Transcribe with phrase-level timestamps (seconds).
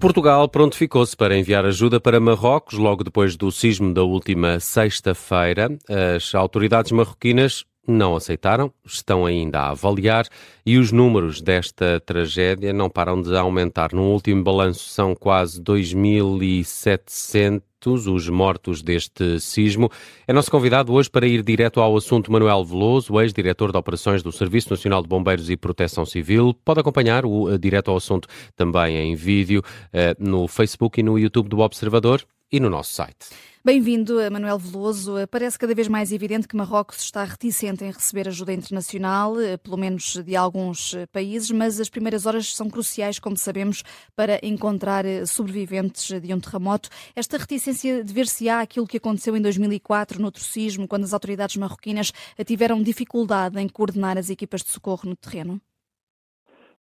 [0.00, 5.76] Portugal prontificou-se para enviar ajuda para Marrocos logo depois do sismo da última sexta-feira.
[6.16, 10.26] As autoridades marroquinas não aceitaram, estão ainda a avaliar
[10.64, 13.92] e os números desta tragédia não param de aumentar.
[13.92, 19.90] No último balanço são quase 2.700 os mortos deste sismo.
[20.26, 24.30] É nosso convidado hoje para ir direto ao assunto Manuel Veloso, ex-diretor de operações do
[24.30, 26.54] Serviço Nacional de Bombeiros e Proteção Civil.
[26.62, 31.48] Pode acompanhar o direto ao assunto também em vídeo eh, no Facebook e no YouTube
[31.48, 33.30] do Observador e no nosso site.
[33.62, 35.16] Bem-vindo, Manuel Veloso.
[35.30, 40.16] Parece cada vez mais evidente que Marrocos está reticente em receber ajuda internacional, pelo menos
[40.16, 43.82] de alguns países, mas as primeiras horas são cruciais, como sabemos,
[44.16, 46.88] para encontrar sobreviventes de um terremoto.
[47.14, 52.12] Esta reticência dever-se-á aquilo que aconteceu em 2004, no sismo, quando as autoridades marroquinas
[52.46, 55.60] tiveram dificuldade em coordenar as equipas de socorro no terreno?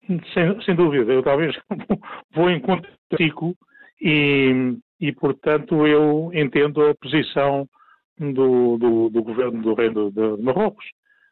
[0.06, 1.14] Sem, sem dúvida.
[1.14, 1.56] Eu talvez
[2.36, 2.90] vou em conta
[4.02, 7.68] e e, portanto, eu entendo a posição
[8.18, 10.86] do, do, do governo do Reino de Marrocos.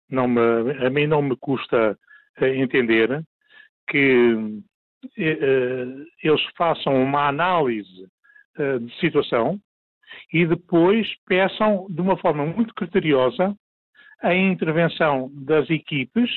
[0.09, 0.41] Não me,
[0.85, 1.97] a mim não me custa
[2.37, 3.23] eh, entender
[3.89, 4.35] que
[5.17, 5.85] eh,
[6.21, 8.07] eles façam uma análise
[8.57, 9.59] eh, de situação
[10.31, 13.55] e depois peçam de uma forma muito criteriosa
[14.21, 16.29] a intervenção das equipes,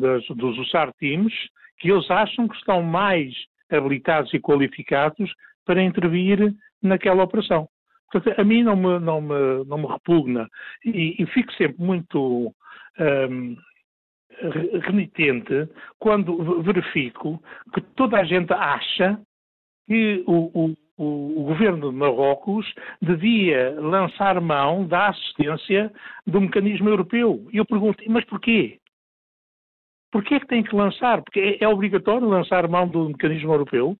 [0.00, 1.32] das, dos USAR Teams,
[1.78, 3.32] que eles acham que estão mais
[3.70, 5.32] habilitados e qualificados
[5.70, 7.68] para intervir naquela operação.
[8.10, 10.48] Portanto, a mim não me, não me, não me repugna
[10.84, 12.52] e, e fico sempre muito
[12.98, 13.56] um,
[14.82, 15.68] renitente
[16.00, 17.40] quando verifico
[17.72, 19.16] que toda a gente acha
[19.86, 22.66] que o, o, o, governo de Marrocos
[23.00, 25.92] devia lançar mão da assistência
[26.26, 27.46] do mecanismo europeu.
[27.52, 28.80] E eu pergunto, mas porquê?
[30.10, 31.22] Porquê é que tem que lançar?
[31.22, 33.96] Porque é, é obrigatório lançar mão do mecanismo europeu?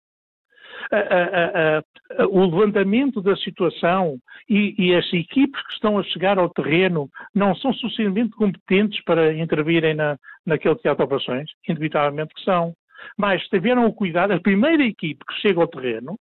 [0.91, 4.18] A, a, o levantamento da situação
[4.48, 9.32] e, e, as equipes que estão a chegar ao terreno não são suficientemente competentes para
[9.32, 11.50] intervirem na, naquele teatro de operações?
[11.69, 12.74] Indubitavelmente que são.
[13.16, 16.19] Mas tiveram o cuidado, a primeira equipe que chega ao terreno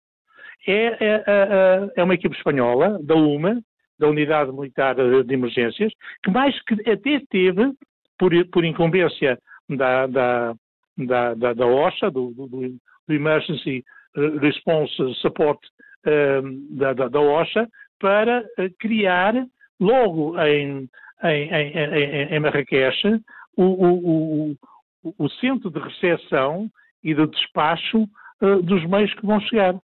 [0.68, 3.62] é, é, é, é uma equipe espanhola, da UMA,
[3.98, 7.72] da Unidade Militar de Emergências, que mais que até teve,
[8.18, 9.38] por, por incumbência
[9.70, 10.54] da, da,
[10.98, 13.84] da, da, da OSHA, do, do, do Emergency
[14.16, 15.60] Response Support
[16.06, 17.68] um, da, da, da, OSHA
[18.00, 19.34] para uh, criar
[19.80, 20.88] logo em,
[21.24, 23.22] em, em, em Marrakech
[23.58, 24.56] o, o,
[25.04, 26.70] o, o, centro de recepção
[27.04, 28.04] e de despacho
[28.42, 29.76] uh, dos meios que vão chegar.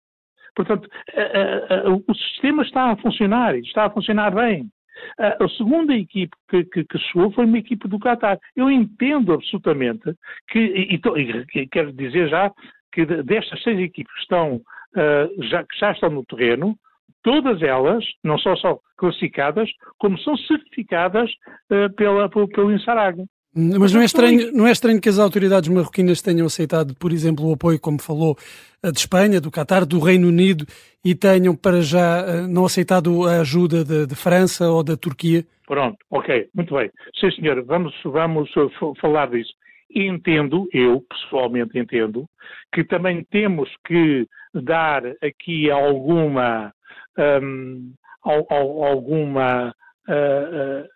[0.54, 0.88] Portanto,
[2.06, 4.68] o sistema está a funcionar e está a funcionar bem.
[5.16, 8.38] A segunda equipe que, que, que, chegou foi uma equipe do Qatar.
[8.56, 10.12] Eu entendo absolutamente
[10.48, 11.00] que, e,
[11.54, 12.52] e quero dizer já
[12.92, 16.76] que destas seis equipes que estão, uh, já, que já estão no terreno,
[17.22, 19.68] todas elas, não só são classificadas,
[19.98, 21.30] como são certificadas
[21.70, 23.24] uh, pela, pelo, pelo INSARAG.
[23.52, 27.48] Mas não é, estranho, não é estranho que as autoridades marroquinas tenham aceitado, por exemplo,
[27.48, 28.36] o apoio, como falou,
[28.82, 30.64] de Espanha, do Qatar, do Reino Unido
[31.04, 35.44] e tenham para já eh, não aceitado a ajuda de, de França ou da Turquia?
[35.66, 36.90] Pronto, ok, muito bem.
[37.18, 38.48] Sim, senhor, vamos, vamos
[39.00, 39.52] falar disso
[39.94, 42.26] entendo, eu pessoalmente entendo,
[42.72, 46.72] que também temos que dar aqui alguma,
[47.18, 47.92] um,
[48.22, 49.74] alguma
[50.08, 50.88] uh, uh,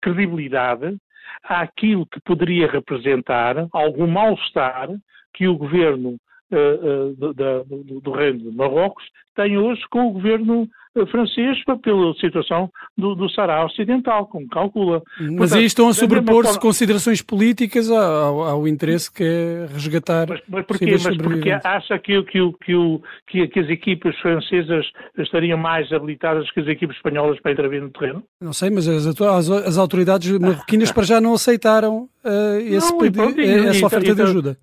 [0.00, 0.96] credibilidade
[1.42, 4.88] àquilo que poderia representar algum mal-estar
[5.32, 6.16] que o governo
[6.50, 10.68] uh, do, do, do, Reino de Marrocos tem hoje com o governo
[11.10, 15.02] francês pela situação do, do Sará Ocidental, como calcula.
[15.18, 16.60] Mas Portanto, aí estão a sobrepor-se forma...
[16.60, 20.28] considerações políticas ao, ao, interesse que é resgatar.
[20.28, 20.92] Mas, mas porquê?
[20.92, 24.86] Mas porque acha que, que, que, que, que as equipas francesas
[25.18, 28.22] estariam mais habilitadas que as equipas espanholas para intervir no terreno?
[28.40, 32.98] Não sei, mas as, as, as autoridades marroquinas para já não aceitaram uh, esse não,
[33.10, 34.56] pronto, essa então, oferta então, de ajuda.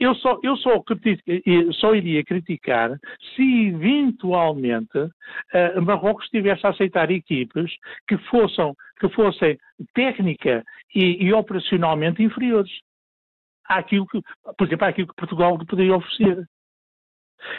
[0.00, 0.82] Eu, só, eu só,
[1.72, 2.98] só iria criticar
[3.34, 3.70] se
[4.14, 7.70] eventualmente uh, Marrocos estivesse a aceitar equipes
[8.08, 9.58] que fossem, que fossem
[9.94, 10.64] técnica
[10.94, 12.70] e, e operacionalmente inferiores
[13.66, 14.20] àquilo que,
[14.56, 16.46] por exemplo, àquilo que Portugal poderia oferecer.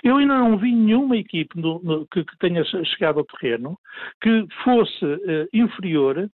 [0.04, 3.78] Eu ainda não vi nenhuma equipe no, no, que, que, tenha chegado ao terreno
[4.22, 6.30] que fosse uh, inferior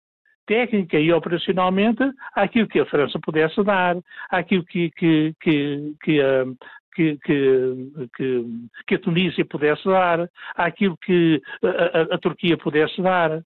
[0.45, 2.03] técnica e operacionalmente
[2.33, 3.97] àquilo que a França pudesse dar,
[4.29, 6.57] àquilo que, que, que, que, uh,
[6.97, 8.45] que, que, que,
[8.87, 13.43] que a Tunísia pudesse dar, àquilo que a, a, a Turquia pudesse dar.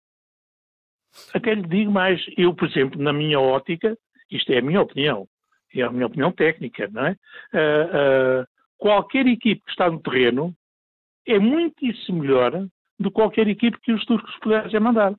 [1.34, 3.98] Até lhe digo mais, eu, por exemplo, na minha ótica,
[4.32, 5.28] isto é a minha opinião,
[5.76, 7.12] é a minha opinião técnica, não é?
[7.54, 10.56] Uh, uh, qualquer equipe que está no terreno
[11.28, 12.52] é muitíssimo melhor
[12.98, 15.14] do que qualquer equipe que os turcos puderem mandar.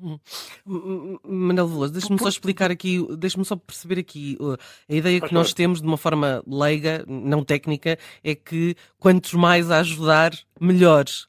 [0.00, 1.18] Hum.
[1.24, 4.56] Manel Veloso, deixe-me só explicar aqui, deixe-me só perceber aqui, uh,
[4.88, 9.70] a ideia que nós temos de uma forma leiga, não técnica, é que quantos mais
[9.70, 10.30] a ajudar,
[10.60, 11.26] melhores.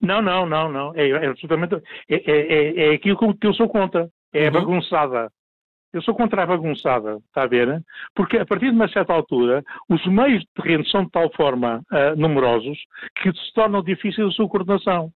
[0.00, 0.92] Não, não, não, não.
[0.94, 1.76] É, é absolutamente.
[2.08, 4.10] É, é, é, é aquilo que eu sou contra.
[4.32, 4.52] É uhum.
[4.52, 5.30] bagunçada.
[5.92, 7.82] Eu sou contra a bagunçada, está a ver?
[8.14, 11.82] Porque a partir de uma certa altura, os meios de terreno são de tal forma
[11.92, 12.78] uh, numerosos
[13.16, 15.12] que se tornam difíceis a sua coordenação.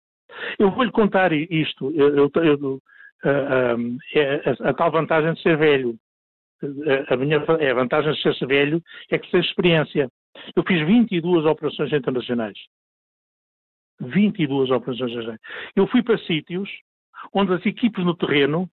[0.59, 1.91] Eu vou-lhe contar isto.
[1.95, 2.81] Eu, eu, eu,
[3.23, 5.97] é a, a, tal vantagem de ser velho.
[7.09, 10.09] A, minha é a vantagem de ser velho é que tem experiência.
[10.55, 12.57] Eu fiz 22 operações internacionais.
[13.99, 15.41] 22 operações internacionais.
[15.75, 16.69] Eu fui para sítios
[17.33, 18.69] onde as equipes no terreno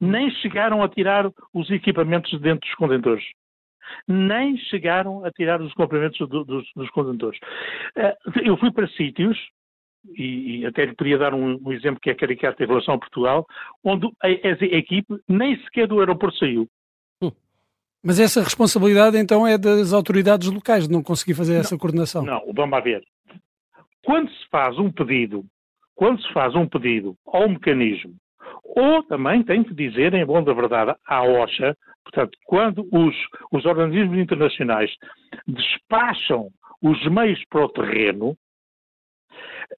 [0.00, 3.24] nem chegaram a tirar os equipamentos de dentro dos contentores.
[4.06, 7.38] Nem chegaram a tirar os comprimentos do, dos, dos, contentores.
[8.44, 9.38] Eu fui para sítios
[10.16, 12.98] e, e, até lhe podia dar um, um, exemplo que é caricato em relação a
[12.98, 13.46] Portugal,
[13.82, 16.68] onde a, a equipe nem sequer do aeroporto saiu.
[17.22, 17.32] Hum.
[18.02, 22.24] Mas essa responsabilidade então é das autoridades locais de não conseguir fazer não, essa coordenação?
[22.24, 23.02] Não, vamos ver.
[24.04, 25.44] Quando se faz um pedido,
[25.94, 28.14] quando se faz um pedido ao mecanismo,
[28.64, 33.14] ou também tem que dizer, em bom da verdade, à OSHA, portanto, quando os,
[33.50, 34.90] os organismos internacionais
[35.46, 36.50] despacham
[36.82, 38.36] os meios para o terreno,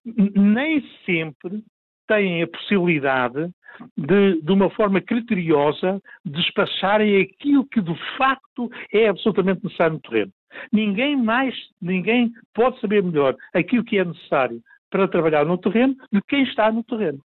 [0.04, 1.62] nem sempre
[2.06, 3.50] têm a possibilidade
[3.96, 10.32] de, de uma forma criteriosa, despacharem aquilo que de facto é absolutamente necessário no terreno.
[10.72, 14.60] Ninguém mais, ninguém pode saber melhor aquilo que é necessário
[14.90, 17.20] para trabalhar no terreno que quem está no terreno.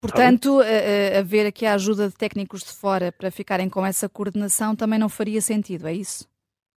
[0.00, 0.60] Portanto,
[1.16, 5.08] haver aqui a ajuda de técnicos de fora para ficarem com essa coordenação também não
[5.08, 6.28] faria sentido, é isso?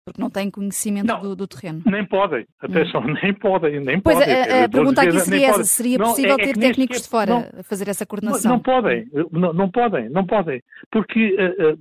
[0.05, 1.81] Porque não têm conhecimento não, do, do, terreno.
[1.87, 3.15] Nem podem, atenção, hum.
[3.23, 4.35] nem podem, nem pois podem.
[4.35, 7.09] Pois a, a pergunta aqui seria essa, seria possível não, é, é ter técnicos de
[7.09, 8.53] fora não, a fazer essa coordenação?
[8.53, 10.61] Não, podem, não, não, podem, não podem,
[10.91, 11.79] porque uh, uh,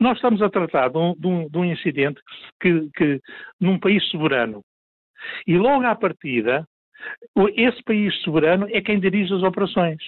[0.00, 2.20] nós estamos a tratar de um, de um, de um incidente
[2.60, 3.20] que, que,
[3.60, 4.62] num país soberano,
[5.46, 6.64] e logo à partida,
[7.56, 10.00] esse país soberano é quem dirige as operações.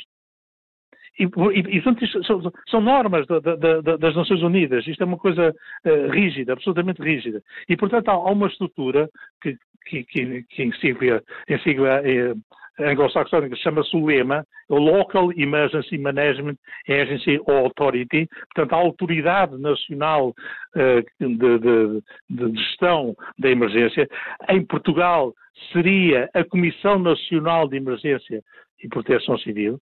[1.19, 5.51] E, e, são, são, normas da, da, da, das Nações Unidas, isto é uma coisa
[5.51, 7.43] uh, rígida, absolutamente rígida.
[7.69, 9.09] E, portanto, há, há uma estrutura
[9.41, 12.35] que, que, que, que em sigla, em sigla eh,
[12.79, 16.57] anglo-saxónica chama-se o EMA, o Local Emergency Management
[16.89, 24.07] Agency Authority, portanto, a Autoridade Nacional uh, de, de, de Gestão da Emergência.
[24.51, 25.33] Em Portugal
[25.73, 28.43] seria a Comissão Nacional de Emergência
[28.83, 29.79] e Proteção Civil,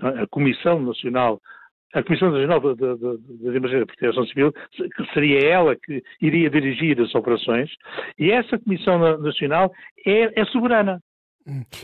[0.00, 1.40] a Comissão Nacional
[1.94, 6.48] a Comissão Nacional de, de, de Emergência e Proteção Civil, que seria ela que iria
[6.48, 7.70] dirigir as operações,
[8.18, 9.70] e essa Comissão Nacional
[10.06, 11.00] é, é soberana.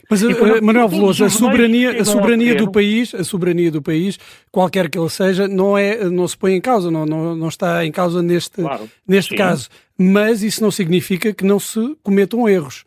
[0.08, 4.18] Mas, e, uh, Manuel Veloso, a soberania, a soberania do país, a soberania do país,
[4.52, 7.84] qualquer que ele seja, não é, não se põe em causa, não, não, não está
[7.84, 9.68] em causa neste, claro, neste caso.
[9.98, 12.84] Mas isso não significa que não se cometam erros.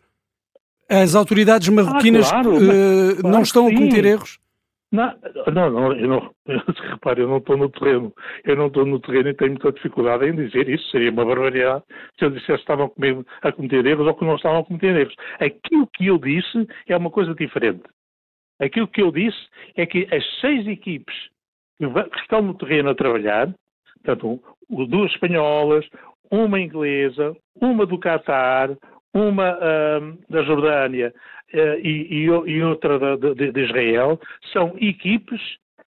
[0.88, 4.38] As autoridades ah, marroquinas ah, claro, uh, claro não estão a cometer erros?
[4.92, 5.10] Não,
[5.54, 6.34] não, não, eu não,
[6.90, 8.12] repare, eu não estou no terreno,
[8.44, 11.82] eu não estou no terreno e tenho muita dificuldade em dizer isso, seria uma barbaridade
[12.18, 12.92] se eu dissesse que estavam
[13.40, 15.16] a cometer erros ou que não estavam a cometer erros.
[15.40, 17.82] Aquilo que eu disse é uma coisa diferente.
[18.60, 19.38] Aquilo que eu disse
[19.76, 21.14] é que as seis equipes
[21.78, 23.52] que estão no terreno a trabalhar,
[24.04, 24.42] portanto,
[24.88, 25.88] duas espanholas,
[26.30, 28.76] uma inglesa, uma do Qatar,
[29.14, 31.12] uma uh, da Jordânia
[31.52, 34.20] e, e, outra de, de, Israel,
[34.52, 35.40] são equipes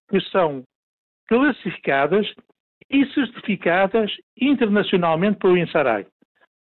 [0.09, 0.63] que são
[1.27, 2.27] classificadas
[2.89, 6.05] e certificadas internacionalmente pelo INSARAI.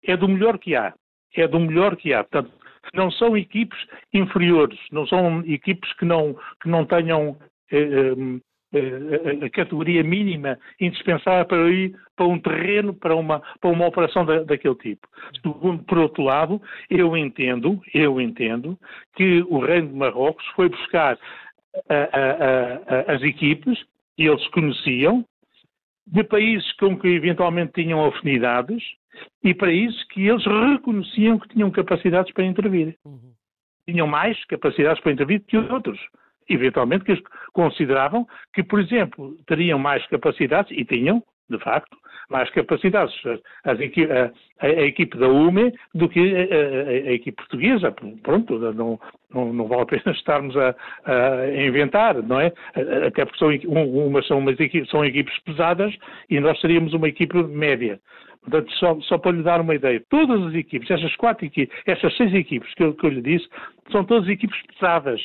[0.04, 0.94] É do melhor que há.
[1.34, 2.24] É do melhor que há.
[2.24, 2.52] Portanto,
[2.94, 3.78] não são equipes
[4.12, 7.38] inferiores, não são equipes que não, que não tenham
[7.70, 8.14] eh,
[8.74, 14.42] a, categoria mínima indispensável para ir para um terreno, para uma, para uma operação da,
[14.42, 15.06] daquele tipo.
[15.86, 16.60] Por outro lado,
[16.90, 18.78] eu entendo, eu entendo
[19.14, 21.18] que o Reino de Marrocos foi buscar
[21.88, 23.78] a, a, as equipes,
[24.18, 25.24] e eles conheciam,
[26.06, 28.82] de países com que eventualmente tinham afinidades
[29.42, 32.96] e países que eles reconheciam que tinham capacidades para intervir.
[33.04, 33.32] Uhum.
[33.88, 35.98] Tinham mais capacidades para intervir que outros
[36.48, 37.22] eventualmente, que
[37.52, 41.96] consideravam que, por exemplo, teriam mais capacidades, e tinham, de facto,
[42.32, 47.92] mais capacidades as, a, a, a, equipe da UME do que a, a, equipe portuguesa.
[48.22, 48.98] Pronto, não,
[49.32, 50.74] não, não, vale a pena estarmos a,
[51.54, 52.52] inventar, não é?
[53.06, 55.94] Até porque são, uma, são, umas equipes, são equipes pesadas
[56.30, 58.00] e nós seríamos uma equipe média.
[58.40, 62.16] Portanto, só, só, para lhe dar uma ideia, todas as equipes, essas quatro equipes, essas
[62.16, 63.48] seis equipes que eu, que eu lhe disse,
[63.92, 65.20] são todas equipes pesadas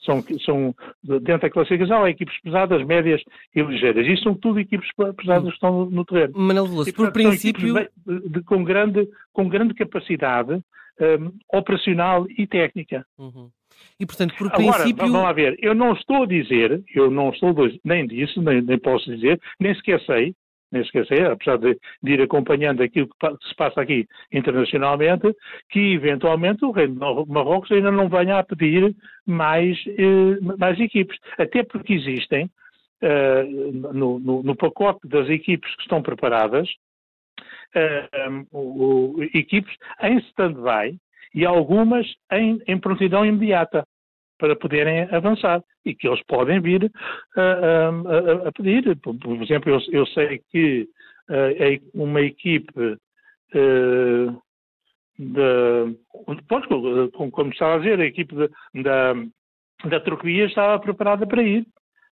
[0.00, 3.22] são, são dentro da classificação, há equipes pesadas, médias
[3.54, 4.06] e ligeiras.
[4.06, 6.32] Isto são tudo equipes pesadas que estão no, no terreno.
[6.36, 7.74] Manuel Veloso, por princípio...
[7.74, 10.52] De, de, com, grande, com grande capacidade
[11.00, 13.04] um, operacional e técnica.
[13.18, 13.50] Uhum.
[13.98, 15.06] E, portanto, por Agora, princípio...
[15.06, 18.78] vamos lá ver, eu não estou a dizer, eu não estou nem disso, nem, nem
[18.78, 20.34] posso dizer, nem sequer sei,
[20.70, 25.34] nem esquecer, apesar de, de, ir acompanhando aquilo que se passa aqui internacionalmente,
[25.70, 28.94] que eventualmente o Reino de Marrocos ainda não venha a pedir
[29.26, 31.18] mais, eh, mais equipes.
[31.38, 32.50] Até porque existem,
[33.00, 36.68] eh, no, no, no, pacote das equipes que estão preparadas,
[37.74, 38.08] eh,
[38.52, 40.98] o, o, equipes em stand-by
[41.34, 43.86] e algumas em, em prontidão imediata
[44.38, 46.90] para poderem avançar e que eles podem vir
[47.36, 48.96] a, a, a pedir.
[48.96, 50.88] Por, exemplo, eu, eu sei que
[51.28, 54.42] uh, uma equipe uh,
[55.18, 55.96] de,
[57.32, 58.48] como estava a dizer, a equipe de,
[58.82, 59.14] da,
[59.88, 61.66] da Turquia estava preparada para ir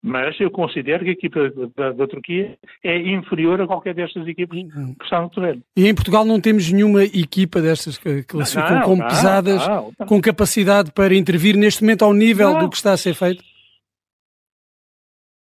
[0.06, 4.58] mas eu considero que a equipa da, da, Turquia é inferior a qualquer destas equipas
[4.58, 5.62] que estão no terreno.
[5.75, 10.06] E em Portugal não temos nenhuma equipa destas que classificam como não, pesadas, não, não.
[10.06, 13.42] com capacidade para intervir neste momento ao nível do que está a ser feito?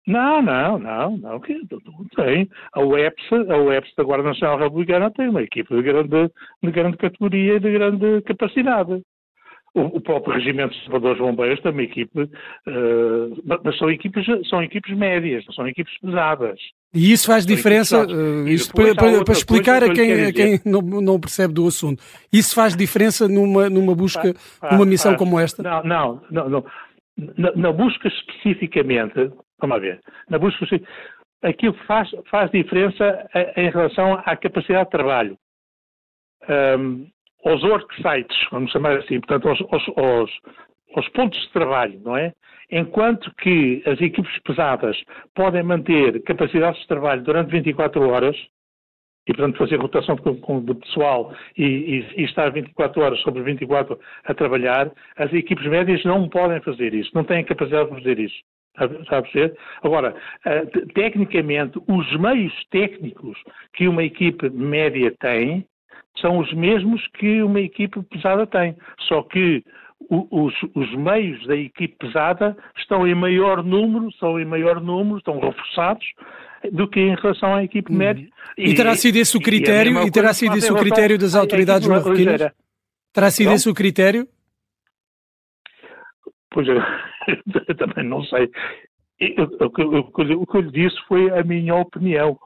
[0.07, 1.53] Não, não, não, não, que
[2.15, 2.49] tem.
[2.71, 6.31] A UEPS, a UEPS da Guarda Nacional Republicana tem uma equipa de grande,
[6.63, 9.03] de grande categoria e de grande capacidade.
[9.73, 14.97] O, próprio Regimento de Salvadores Bombeiros tem uma equipe, uh, mas são equipes, são equipes
[14.97, 16.59] médias, não são equipes pesadas.
[16.95, 20.81] E isso faz diferença, uh, isto para, para, para, explicar a quem, a quem não,
[20.81, 22.01] não, percebe do assunto,
[22.33, 24.33] isso faz diferença numa, numa busca,
[24.71, 25.61] numa missão como esta?
[25.61, 26.65] Não, não, não, não.
[27.37, 30.65] Na, na, busca especificamente, vamos ver, na busca
[31.43, 35.37] aquilo faz, faz diferença em relação à capacidade de trabalho.
[36.49, 37.07] Um,
[37.47, 40.31] aos worksites, vamos chamar assim, portanto, aos, aos, aos,
[40.95, 42.33] aos pontos de trabalho, não é?
[42.69, 44.97] Enquanto que as equipes pesadas
[45.33, 48.35] podem manter capacidades de trabalho durante 24 horas,
[49.27, 54.33] e, portanto, fazer rotação de, pessoal e, e, e, estar 24 horas sobre 24 a
[54.33, 58.37] trabalhar, as equipes médias não podem fazer isso, não têm capacidade de fazer isso.
[59.01, 59.57] Está a perceber?
[59.81, 63.37] Agora, eh, tecnicamente, os meios técnicos
[63.73, 65.65] que uma equipe média tem
[66.21, 68.75] são os mesmos que uma equipe pesada tem.
[69.07, 69.63] Só que
[70.09, 75.39] os, os, meios da equipe pesada estão em maior número, são em maior número, estão
[75.39, 76.05] reforçados
[76.71, 77.97] do que em relação à equipe hum.
[77.97, 78.27] média.
[78.57, 81.35] E, e, terá sido esse o critério, e, e terá sido esse o critério das
[81.35, 82.51] autoridades marroquinas?
[83.13, 84.27] Terá sido esse o critério?
[86.51, 86.75] Pois eu,
[87.67, 88.49] eu também não sei.
[89.59, 92.37] o que eu lhe disse foi a minha opinião.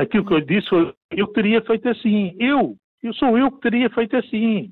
[0.00, 2.36] Aquilo que eu lhe disse foi eu teria feito assim.
[2.38, 4.70] Eu, eu sou eu que teria feito assim.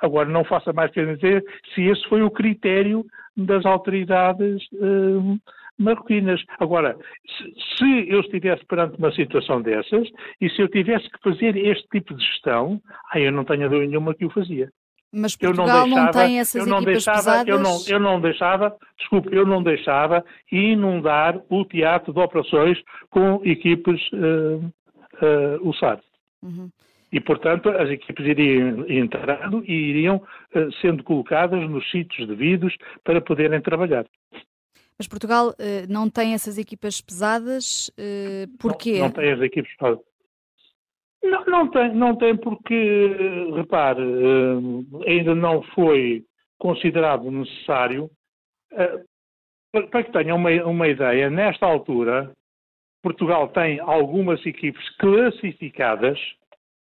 [0.00, 3.04] Agora, não faça mais que dizer se esse foi o critério
[3.36, 5.38] das autoridades hum,
[5.78, 6.42] marroquinas.
[6.58, 10.08] Agora, se, se, eu estivesse perante uma situação dessas
[10.40, 12.80] e se eu tivesse que fazer este tipo de gestão,
[13.12, 14.68] aí eu não tenho dúvida nenhuma que o fazia.
[15.12, 17.48] Mas Portugal eu não, deixava, não tem essas eu não equipas deixava, pesadas?
[17.48, 22.76] Eu não, eu não deixava, desculpe, eu não deixava inundar o teatro de operações
[23.10, 24.72] com equipes uh,
[25.22, 26.00] uh.
[26.42, 26.68] Uhum
[27.14, 33.20] e, portanto, as equipes iriam entrando e iriam uh, sendo colocadas nos sítios devidos para
[33.20, 34.04] poderem trabalhar.
[34.98, 35.54] Mas Portugal uh,
[35.88, 38.94] não tem essas equipas pesadas, uh, porquê?
[38.94, 40.04] Não, não, tem as equipas pesadas.
[41.22, 43.16] Não, não tem, não tem porque,
[43.54, 44.02] repare,
[45.06, 46.24] ainda não foi
[46.58, 48.10] considerado necessário.
[49.72, 52.32] para que tenham uma, uma ideia, nesta altura,
[53.04, 56.18] Portugal tem algumas equipes classificadas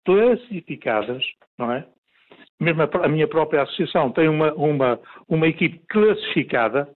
[0.05, 1.25] classificadas,
[1.59, 1.87] não é?
[2.61, 6.89] Mesmo a, a minha própria associação tem uma, uma, uma equipe classificada,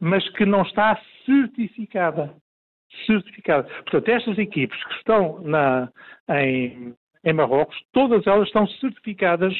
[0.00, 2.34] mas que não está certificada.
[3.06, 3.64] Certificada.
[3.84, 5.90] Portanto, estas equipes que estão na,
[6.30, 6.94] em,
[7.24, 9.54] em Marrocos, todas elas estão certificadas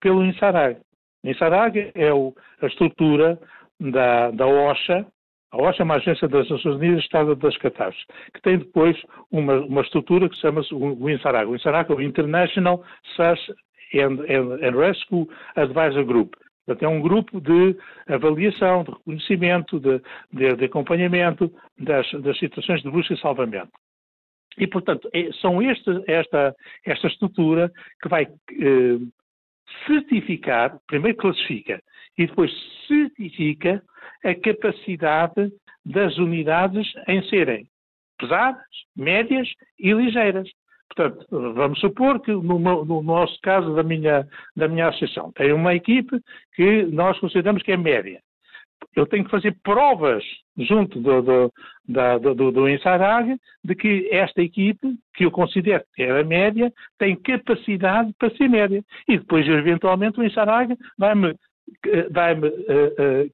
[0.00, 0.78] pelo INSARAG.
[1.24, 3.38] INSARAG é o, a estrutura
[3.80, 5.06] da, da OSHA,
[5.54, 9.54] a OSHA é uma agência das Nações Unidas Estado das Catástrofes, que tem depois uma,
[9.60, 11.48] uma estrutura que chama-se o INSARAG.
[11.48, 12.84] O INSARAG é o International
[13.14, 13.52] Search
[13.94, 16.34] and, and, and Rescue Advisor Group.
[16.66, 17.76] Portanto, é um grupo de
[18.08, 23.70] avaliação, de reconhecimento, de, de, de acompanhamento das, das, situações de busca e salvamento.
[24.58, 27.70] E, portanto, é, são este, esta, esta estrutura
[28.02, 28.98] que vai eh,
[29.86, 31.80] certificar, primeiro classifica
[32.16, 32.50] e depois
[32.86, 33.82] certifica
[34.24, 35.52] a capacidade
[35.84, 37.66] das unidades em serem
[38.18, 38.62] pesadas,
[38.96, 40.48] médias e ligeiras.
[40.88, 45.74] Portanto, vamos supor que no, no, nosso caso da minha, da minha associação tem uma
[45.74, 46.20] equipe
[46.54, 48.20] que nós consideramos que é média.
[48.94, 50.22] Eu tenho que fazer provas
[50.56, 51.52] junto do, do,
[51.88, 56.72] da, do, do Ensarag de que esta equipe, que eu considero que é a média,
[56.98, 58.82] tem capacidade para ser média.
[59.08, 61.34] E depois, eventualmente, o Ensarag vai-me
[62.10, 63.30] vai-me uh,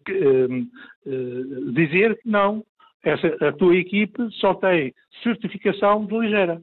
[1.07, 2.65] uh, dizer que não,
[3.03, 6.61] essa, a tua equipe só tem certificação de ligeira.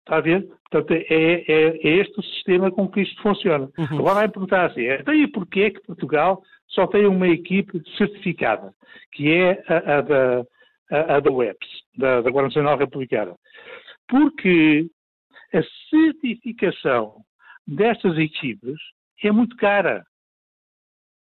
[0.00, 0.46] Está a ver?
[0.70, 3.70] Portanto, é, é, é este o sistema com que isto funciona.
[3.78, 3.98] Uhum.
[3.98, 8.72] Agora vai perguntar assim, então e porquê é que Portugal só tem uma equipe certificada,
[9.12, 10.44] que é a, a da,
[10.90, 13.34] a, a da WEPS, da, da Guarda Nacional Republicana?
[14.06, 14.86] Porque
[15.54, 17.22] a certificação
[17.66, 18.76] destas equipes
[19.22, 20.04] é muito cara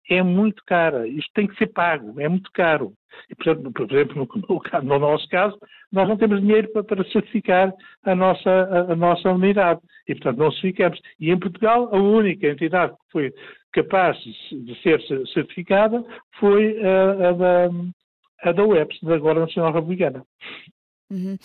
[0.10, 1.08] é muito cara.
[1.08, 2.94] Isto tem que ser pago, é muito caro.
[3.30, 5.58] E, por exemplo, no, no, nosso caso,
[5.92, 7.74] nós não temos dinheiro para, para certificar
[8.04, 9.82] a nossa, a, a, nossa unidade.
[10.08, 11.00] E, portanto, não certificamos.
[11.20, 13.34] E em Portugal, a única entidade que foi
[13.74, 15.02] capaz de ser
[15.34, 16.04] certificada
[16.40, 17.70] foi a, a da,
[18.44, 20.24] a da UEPS, da Guarda Nacional Republicana.
[21.12, 21.38] Uhum.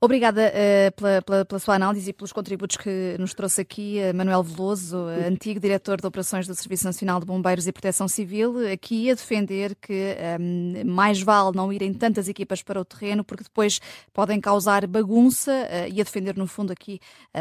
[0.00, 4.16] Obrigada uh, pela, pela, pela, sua análise e pelos contributos que nos trouxe aqui, uh,
[4.16, 8.54] Manuel Veloso, uh, antigo diretor de operações do Serviço Nacional de Bombeiros e Proteção Civil,
[8.72, 9.92] aqui a defender que
[10.38, 13.80] um, ehm, mais vale não irem tantas equipas para o terreno, porque depois
[14.12, 15.52] podem causar bagunça
[15.92, 17.00] e a defender, no fundo, aqui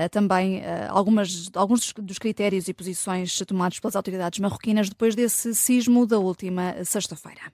[0.10, 6.18] também algumas, alguns dos critérios e posições tomados pelas autoridades marroquinas depois desse sismo da
[6.18, 7.52] última sexta-feira.